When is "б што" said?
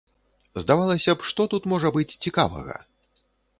1.19-1.47